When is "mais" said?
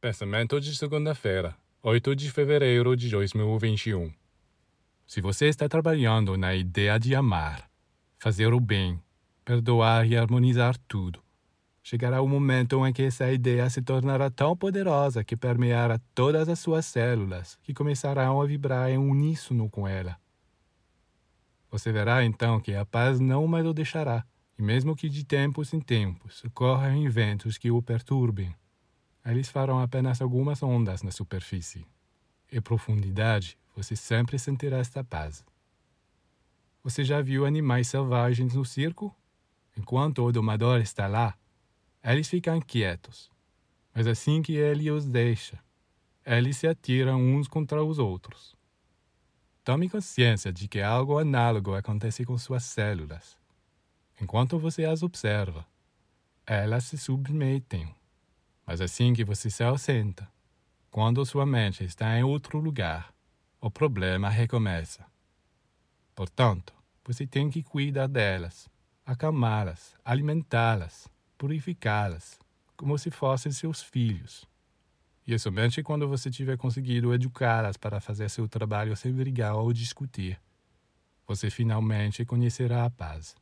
23.48-23.66